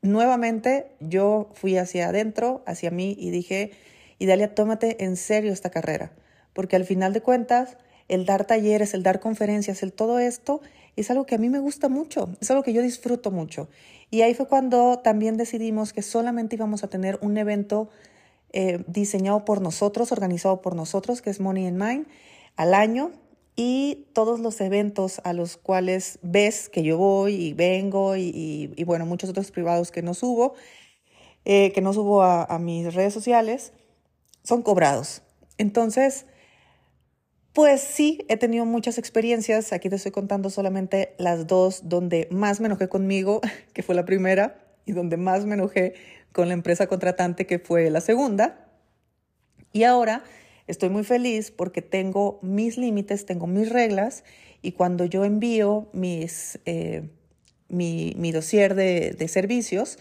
Nuevamente 0.02 0.96
yo 1.00 1.50
fui 1.54 1.78
hacia 1.78 2.08
adentro, 2.08 2.62
hacia 2.66 2.90
mí 2.90 3.16
y 3.18 3.30
dije, 3.30 3.70
Idalia, 4.18 4.54
tómate 4.54 5.04
en 5.04 5.16
serio 5.16 5.52
esta 5.52 5.70
carrera, 5.70 6.12
porque 6.52 6.74
al 6.74 6.84
final 6.84 7.12
de 7.12 7.20
cuentas, 7.20 7.78
el 8.08 8.26
dar 8.26 8.44
talleres, 8.44 8.94
el 8.94 9.04
dar 9.04 9.20
conferencias, 9.20 9.82
el 9.84 9.92
todo 9.92 10.18
esto, 10.18 10.60
es 10.96 11.10
algo 11.10 11.24
que 11.24 11.36
a 11.36 11.38
mí 11.38 11.48
me 11.48 11.60
gusta 11.60 11.88
mucho, 11.88 12.28
es 12.40 12.50
algo 12.50 12.64
que 12.64 12.72
yo 12.72 12.82
disfruto 12.82 13.30
mucho. 13.30 13.68
Y 14.10 14.22
ahí 14.22 14.34
fue 14.34 14.48
cuando 14.48 14.98
también 14.98 15.36
decidimos 15.36 15.92
que 15.92 16.02
solamente 16.02 16.56
íbamos 16.56 16.82
a 16.82 16.88
tener 16.88 17.18
un 17.22 17.36
evento 17.36 17.90
eh, 18.52 18.82
diseñado 18.88 19.44
por 19.44 19.60
nosotros, 19.60 20.10
organizado 20.10 20.60
por 20.62 20.74
nosotros, 20.74 21.22
que 21.22 21.30
es 21.30 21.38
Money 21.38 21.66
in 21.66 21.76
Mind, 21.76 22.06
al 22.56 22.74
año 22.74 23.12
y 23.60 24.06
todos 24.12 24.38
los 24.38 24.60
eventos 24.60 25.20
a 25.24 25.32
los 25.32 25.56
cuales 25.56 26.20
ves 26.22 26.68
que 26.68 26.84
yo 26.84 26.96
voy 26.96 27.34
y 27.34 27.54
vengo 27.54 28.14
y, 28.14 28.72
bueno, 28.86 29.04
muchos 29.04 29.30
otros 29.30 29.50
privados 29.50 29.90
que 29.90 30.00
no 30.00 30.14
subo, 30.14 30.54
eh, 31.44 31.72
que 31.72 31.80
no 31.80 31.92
subo 31.92 32.22
a, 32.22 32.44
a 32.44 32.60
mis 32.60 32.94
redes 32.94 33.12
sociales, 33.12 33.72
son 34.44 34.62
cobrados. 34.62 35.22
Entonces, 35.58 36.26
pues 37.52 37.80
sí, 37.80 38.24
he 38.28 38.36
tenido 38.36 38.64
muchas 38.64 38.96
experiencias. 38.96 39.72
Aquí 39.72 39.88
te 39.88 39.96
estoy 39.96 40.12
contando 40.12 40.50
solamente 40.50 41.16
las 41.18 41.48
dos 41.48 41.88
donde 41.88 42.28
más 42.30 42.60
me 42.60 42.66
enojé 42.66 42.88
conmigo, 42.88 43.40
que 43.72 43.82
fue 43.82 43.96
la 43.96 44.04
primera, 44.04 44.56
y 44.86 44.92
donde 44.92 45.16
más 45.16 45.46
me 45.46 45.54
enojé 45.54 45.94
con 46.30 46.46
la 46.46 46.54
empresa 46.54 46.86
contratante, 46.86 47.44
que 47.44 47.58
fue 47.58 47.90
la 47.90 48.02
segunda. 48.02 48.68
Y 49.72 49.82
ahora 49.82 50.22
Estoy 50.68 50.90
muy 50.90 51.02
feliz 51.02 51.50
porque 51.50 51.82
tengo 51.82 52.38
mis 52.42 52.76
límites, 52.78 53.26
tengo 53.26 53.46
mis 53.46 53.70
reglas 53.70 54.22
y 54.62 54.72
cuando 54.72 55.06
yo 55.06 55.24
envío 55.24 55.88
mis, 55.92 56.60
eh, 56.66 57.08
mi, 57.68 58.14
mi, 58.18 58.32
dossier 58.32 58.74
de, 58.74 59.16
de 59.18 59.28
servicios, 59.28 59.98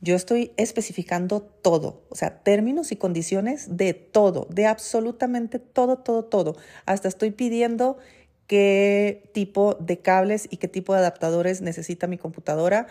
yo 0.00 0.14
estoy 0.14 0.52
especificando 0.56 1.42
todo, 1.42 2.04
o 2.10 2.14
sea, 2.14 2.42
términos 2.42 2.92
y 2.92 2.96
condiciones 2.96 3.76
de 3.76 3.94
todo, 3.94 4.46
de 4.50 4.66
absolutamente 4.66 5.58
todo, 5.58 5.98
todo, 5.98 6.24
todo. 6.24 6.56
Hasta 6.86 7.08
estoy 7.08 7.30
pidiendo 7.30 7.98
qué 8.46 9.30
tipo 9.32 9.74
de 9.74 9.98
cables 9.98 10.46
y 10.50 10.58
qué 10.58 10.68
tipo 10.68 10.92
de 10.92 11.00
adaptadores 11.00 11.60
necesita 11.60 12.06
mi 12.06 12.18
computadora 12.18 12.86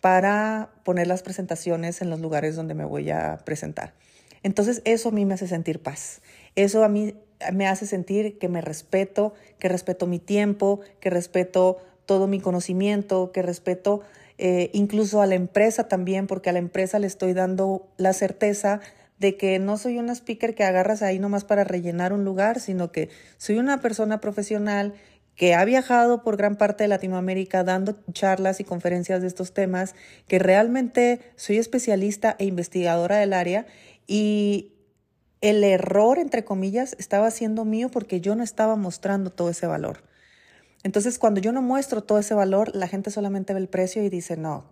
para 0.00 0.70
poner 0.84 1.06
las 1.06 1.22
presentaciones 1.22 2.00
en 2.00 2.10
los 2.10 2.20
lugares 2.20 2.56
donde 2.56 2.74
me 2.74 2.84
voy 2.84 3.10
a 3.10 3.38
presentar. 3.44 3.94
Entonces 4.42 4.82
eso 4.84 5.10
a 5.10 5.12
mí 5.12 5.24
me 5.24 5.34
hace 5.34 5.46
sentir 5.46 5.80
paz. 5.80 6.22
Eso 6.54 6.84
a 6.84 6.88
mí 6.88 7.14
me 7.52 7.66
hace 7.66 7.86
sentir 7.86 8.38
que 8.38 8.48
me 8.48 8.60
respeto, 8.60 9.34
que 9.58 9.68
respeto 9.68 10.06
mi 10.06 10.18
tiempo, 10.18 10.80
que 11.00 11.10
respeto 11.10 11.78
todo 12.06 12.26
mi 12.26 12.40
conocimiento, 12.40 13.32
que 13.32 13.42
respeto 13.42 14.02
eh, 14.38 14.70
incluso 14.72 15.22
a 15.22 15.26
la 15.26 15.34
empresa 15.34 15.88
también, 15.88 16.26
porque 16.26 16.50
a 16.50 16.52
la 16.52 16.58
empresa 16.58 16.98
le 16.98 17.06
estoy 17.06 17.32
dando 17.32 17.88
la 17.96 18.12
certeza 18.12 18.80
de 19.18 19.36
que 19.36 19.58
no 19.58 19.78
soy 19.78 19.98
una 19.98 20.14
speaker 20.14 20.54
que 20.54 20.64
agarras 20.64 21.02
ahí 21.02 21.18
nomás 21.18 21.44
para 21.44 21.64
rellenar 21.64 22.12
un 22.12 22.24
lugar, 22.24 22.60
sino 22.60 22.90
que 22.90 23.08
soy 23.36 23.58
una 23.58 23.80
persona 23.80 24.20
profesional 24.20 24.94
que 25.36 25.54
ha 25.54 25.64
viajado 25.64 26.22
por 26.22 26.36
gran 26.36 26.56
parte 26.56 26.84
de 26.84 26.88
Latinoamérica 26.88 27.64
dando 27.64 27.96
charlas 28.12 28.60
y 28.60 28.64
conferencias 28.64 29.22
de 29.22 29.28
estos 29.28 29.54
temas, 29.54 29.94
que 30.26 30.38
realmente 30.38 31.20
soy 31.36 31.58
especialista 31.58 32.36
e 32.38 32.44
investigadora 32.44 33.16
del 33.16 33.32
área 33.32 33.66
y, 34.06 34.72
el 35.42 35.64
error, 35.64 36.18
entre 36.18 36.44
comillas, 36.44 36.96
estaba 36.98 37.30
siendo 37.30 37.64
mío 37.64 37.90
porque 37.90 38.20
yo 38.20 38.34
no 38.36 38.44
estaba 38.44 38.76
mostrando 38.76 39.30
todo 39.30 39.50
ese 39.50 39.66
valor. 39.66 40.04
Entonces, 40.84 41.18
cuando 41.18 41.40
yo 41.40 41.52
no 41.52 41.62
muestro 41.62 42.02
todo 42.02 42.18
ese 42.18 42.34
valor, 42.34 42.74
la 42.74 42.88
gente 42.88 43.10
solamente 43.10 43.52
ve 43.52 43.60
el 43.60 43.68
precio 43.68 44.02
y 44.02 44.08
dice, 44.08 44.36
no, 44.36 44.64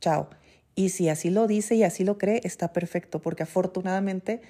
chao. 0.00 0.28
Y 0.74 0.90
si 0.90 1.08
así 1.08 1.30
lo 1.30 1.46
dice 1.46 1.76
y 1.76 1.84
así 1.84 2.04
lo 2.04 2.18
cree, 2.18 2.40
está 2.44 2.72
perfecto, 2.72 3.20
porque 3.20 3.44
afortunadamente 3.44 4.42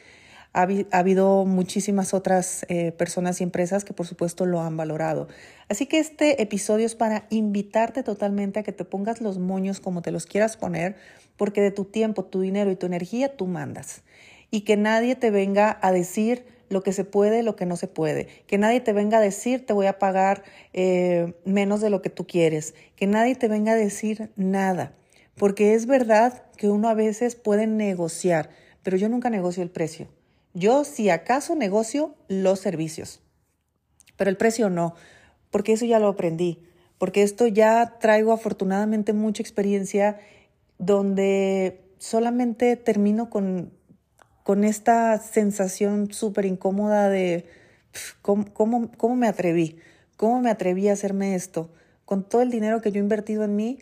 ha, 0.54 0.66
habido 0.90 1.44
muchísimas 1.44 2.14
otras 2.14 2.64
eh, 2.68 2.92
personas 2.92 3.40
y 3.40 3.44
empresas 3.44 3.84
que 3.84 3.92
por 3.92 4.06
supuesto 4.06 4.46
lo 4.46 4.60
han 4.60 4.76
valorado. 4.76 5.28
Así 5.68 5.86
que 5.86 5.98
este 5.98 6.42
episodio 6.42 6.86
es 6.86 6.94
para 6.94 7.26
invitarte 7.28 8.02
totalmente 8.02 8.58
a 8.58 8.62
que 8.62 8.72
te 8.72 8.84
pongas 8.84 9.20
los 9.20 9.38
moños 9.38 9.80
como 9.80 10.00
te 10.00 10.12
los 10.12 10.24
quieras 10.24 10.56
poner, 10.56 10.96
porque 11.36 11.60
de 11.60 11.70
tu 11.70 11.84
tiempo, 11.84 12.24
tu 12.24 12.40
dinero 12.40 12.70
y 12.70 12.76
tu 12.76 12.86
energía 12.86 13.36
tú 13.36 13.46
mandas 13.46 14.02
y 14.50 14.62
que 14.62 14.76
nadie 14.76 15.14
te 15.14 15.30
venga 15.30 15.78
a 15.82 15.92
decir 15.92 16.46
lo 16.68 16.82
que 16.82 16.92
se 16.92 17.04
puede, 17.04 17.42
lo 17.42 17.56
que 17.56 17.66
no 17.66 17.76
se 17.76 17.88
puede. 17.88 18.28
Que 18.46 18.58
nadie 18.58 18.80
te 18.80 18.92
venga 18.92 19.18
a 19.18 19.20
decir 19.20 19.64
te 19.64 19.72
voy 19.72 19.86
a 19.86 19.98
pagar 19.98 20.44
eh, 20.72 21.34
menos 21.44 21.80
de 21.80 21.90
lo 21.90 22.02
que 22.02 22.10
tú 22.10 22.26
quieres. 22.26 22.74
Que 22.96 23.06
nadie 23.06 23.34
te 23.34 23.48
venga 23.48 23.72
a 23.72 23.76
decir 23.76 24.30
nada. 24.36 24.92
Porque 25.34 25.74
es 25.74 25.86
verdad 25.86 26.42
que 26.56 26.68
uno 26.68 26.88
a 26.88 26.94
veces 26.94 27.36
puede 27.36 27.66
negociar, 27.66 28.50
pero 28.82 28.96
yo 28.96 29.08
nunca 29.08 29.30
negocio 29.30 29.62
el 29.62 29.70
precio. 29.70 30.08
Yo 30.52 30.84
si 30.84 31.10
acaso 31.10 31.54
negocio 31.54 32.16
los 32.26 32.58
servicios, 32.58 33.20
pero 34.16 34.30
el 34.30 34.36
precio 34.36 34.68
no, 34.68 34.94
porque 35.50 35.74
eso 35.74 35.86
ya 35.86 36.00
lo 36.00 36.08
aprendí, 36.08 36.64
porque 36.98 37.22
esto 37.22 37.46
ya 37.46 37.98
traigo 38.00 38.32
afortunadamente 38.32 39.12
mucha 39.12 39.42
experiencia 39.42 40.18
donde 40.78 41.80
solamente 41.98 42.76
termino 42.76 43.30
con, 43.30 43.72
con 44.48 44.64
esta 44.64 45.18
sensación 45.18 46.10
súper 46.10 46.46
incómoda 46.46 47.10
de 47.10 47.44
¿cómo, 48.22 48.46
cómo, 48.54 48.90
cómo 48.96 49.14
me 49.14 49.28
atreví, 49.28 49.76
cómo 50.16 50.40
me 50.40 50.48
atreví 50.48 50.88
a 50.88 50.94
hacerme 50.94 51.34
esto, 51.34 51.68
con 52.06 52.26
todo 52.26 52.40
el 52.40 52.50
dinero 52.50 52.80
que 52.80 52.90
yo 52.90 52.96
he 52.96 53.02
invertido 53.02 53.44
en 53.44 53.56
mí, 53.56 53.80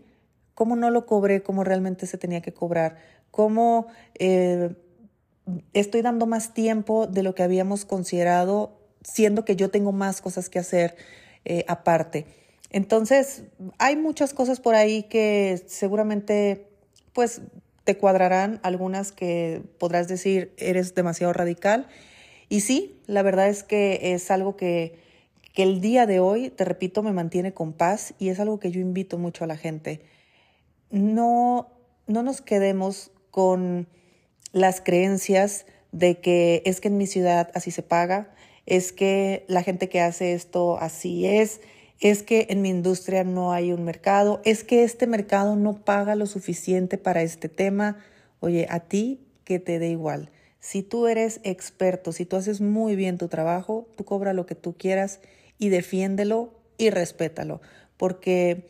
cómo 0.54 0.74
no 0.74 0.90
lo 0.90 1.06
cobré 1.06 1.44
como 1.44 1.62
realmente 1.62 2.08
se 2.08 2.18
tenía 2.18 2.40
que 2.40 2.52
cobrar, 2.52 2.96
cómo 3.30 3.86
eh, 4.18 4.74
estoy 5.72 6.02
dando 6.02 6.26
más 6.26 6.52
tiempo 6.52 7.06
de 7.06 7.22
lo 7.22 7.36
que 7.36 7.44
habíamos 7.44 7.84
considerado, 7.84 8.76
siendo 9.04 9.44
que 9.44 9.54
yo 9.54 9.70
tengo 9.70 9.92
más 9.92 10.20
cosas 10.20 10.48
que 10.48 10.58
hacer 10.58 10.96
eh, 11.44 11.64
aparte. 11.68 12.26
Entonces, 12.70 13.44
hay 13.78 13.94
muchas 13.94 14.34
cosas 14.34 14.58
por 14.58 14.74
ahí 14.74 15.04
que 15.04 15.62
seguramente, 15.68 16.66
pues, 17.12 17.40
te 17.86 17.96
cuadrarán, 17.96 18.58
algunas 18.64 19.12
que 19.12 19.62
podrás 19.78 20.08
decir, 20.08 20.52
eres 20.58 20.96
demasiado 20.96 21.32
radical. 21.32 21.86
Y 22.48 22.60
sí, 22.60 23.00
la 23.06 23.22
verdad 23.22 23.48
es 23.48 23.62
que 23.62 24.12
es 24.12 24.32
algo 24.32 24.56
que, 24.56 24.98
que 25.54 25.62
el 25.62 25.80
día 25.80 26.04
de 26.04 26.18
hoy, 26.18 26.50
te 26.50 26.64
repito, 26.64 27.04
me 27.04 27.12
mantiene 27.12 27.54
con 27.54 27.72
paz 27.72 28.14
y 28.18 28.28
es 28.28 28.40
algo 28.40 28.58
que 28.58 28.72
yo 28.72 28.80
invito 28.80 29.18
mucho 29.18 29.44
a 29.44 29.46
la 29.46 29.56
gente. 29.56 30.00
No, 30.90 31.68
no 32.08 32.24
nos 32.24 32.40
quedemos 32.40 33.12
con 33.30 33.86
las 34.50 34.80
creencias 34.80 35.64
de 35.92 36.18
que 36.18 36.62
es 36.66 36.80
que 36.80 36.88
en 36.88 36.98
mi 36.98 37.06
ciudad 37.06 37.52
así 37.54 37.70
se 37.70 37.82
paga, 37.82 38.34
es 38.66 38.92
que 38.92 39.44
la 39.46 39.62
gente 39.62 39.88
que 39.88 40.00
hace 40.00 40.32
esto 40.32 40.76
así 40.78 41.24
es, 41.24 41.60
es 42.00 42.22
que 42.22 42.46
en 42.50 42.62
mi 42.62 42.68
industria 42.68 43.24
no 43.24 43.52
hay 43.52 43.72
un 43.72 43.84
mercado, 43.84 44.40
es 44.44 44.64
que 44.64 44.84
este 44.84 45.06
mercado 45.06 45.56
no 45.56 45.84
paga 45.84 46.14
lo 46.14 46.26
suficiente 46.26 46.98
para 46.98 47.22
este 47.22 47.48
tema. 47.48 47.98
Oye, 48.40 48.66
a 48.70 48.80
ti 48.80 49.20
que 49.44 49.58
te 49.58 49.78
dé 49.78 49.88
igual. 49.90 50.30
Si 50.60 50.82
tú 50.82 51.06
eres 51.06 51.40
experto, 51.44 52.12
si 52.12 52.26
tú 52.26 52.36
haces 52.36 52.60
muy 52.60 52.96
bien 52.96 53.18
tu 53.18 53.28
trabajo, 53.28 53.88
tú 53.96 54.04
cobra 54.04 54.32
lo 54.32 54.46
que 54.46 54.54
tú 54.54 54.74
quieras 54.76 55.20
y 55.58 55.68
defiéndelo 55.68 56.52
y 56.76 56.90
respétalo, 56.90 57.62
porque 57.96 58.68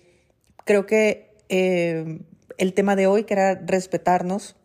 creo 0.64 0.86
que 0.86 1.34
eh, 1.48 2.20
el 2.58 2.74
tema 2.74 2.96
de 2.96 3.06
hoy, 3.06 3.24
que 3.24 3.34
era 3.34 3.54
respetarnos, 3.54 4.56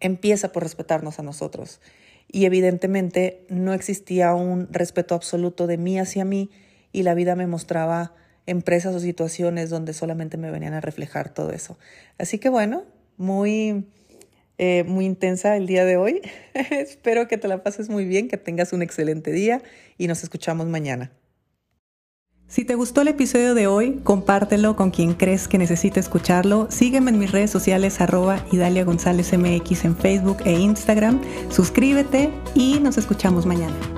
empieza 0.00 0.52
por 0.52 0.62
respetarnos 0.62 1.18
a 1.18 1.22
nosotros. 1.22 1.80
Y 2.28 2.44
evidentemente 2.44 3.44
no 3.48 3.72
existía 3.72 4.34
un 4.34 4.68
respeto 4.72 5.14
absoluto 5.14 5.66
de 5.66 5.76
mí 5.76 5.98
hacia 5.98 6.24
mí 6.24 6.50
y 6.96 7.02
la 7.02 7.12
vida 7.12 7.36
me 7.36 7.46
mostraba 7.46 8.14
empresas 8.46 8.94
o 8.94 9.00
situaciones 9.00 9.68
donde 9.68 9.92
solamente 9.92 10.38
me 10.38 10.50
venían 10.50 10.72
a 10.72 10.80
reflejar 10.80 11.28
todo 11.28 11.50
eso. 11.50 11.78
Así 12.16 12.38
que 12.38 12.48
bueno, 12.48 12.84
muy, 13.18 13.84
eh, 14.56 14.82
muy 14.84 15.04
intensa 15.04 15.56
el 15.58 15.66
día 15.66 15.84
de 15.84 15.98
hoy. 15.98 16.22
Espero 16.54 17.28
que 17.28 17.36
te 17.36 17.48
la 17.48 17.62
pases 17.62 17.90
muy 17.90 18.06
bien, 18.06 18.28
que 18.28 18.38
tengas 18.38 18.72
un 18.72 18.80
excelente 18.80 19.30
día 19.30 19.60
y 19.98 20.06
nos 20.06 20.22
escuchamos 20.22 20.68
mañana. 20.68 21.12
Si 22.48 22.64
te 22.64 22.76
gustó 22.76 23.02
el 23.02 23.08
episodio 23.08 23.54
de 23.54 23.66
hoy, 23.66 24.00
compártelo 24.02 24.74
con 24.74 24.90
quien 24.90 25.12
crees 25.12 25.48
que 25.48 25.58
necesite 25.58 26.00
escucharlo. 26.00 26.68
Sígueme 26.70 27.10
en 27.10 27.18
mis 27.18 27.32
redes 27.32 27.50
sociales 27.50 28.00
arroba 28.00 28.42
Idalia 28.52 28.84
González 28.84 29.36
MX 29.36 29.84
en 29.84 29.96
Facebook 29.96 30.38
e 30.46 30.52
Instagram. 30.52 31.20
Suscríbete 31.50 32.30
y 32.54 32.80
nos 32.80 32.96
escuchamos 32.96 33.44
mañana. 33.44 33.95